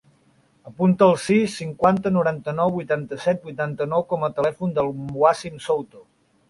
[0.69, 4.93] Apunta el sis, cinquanta, noranta-nou, vuitanta-set, vuitanta-nou com a telèfon del
[5.25, 6.09] Wassim Souto.